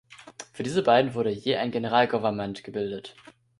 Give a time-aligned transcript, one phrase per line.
[0.51, 3.15] Für diese beiden wurde je ein Generalgouvernement gebildet.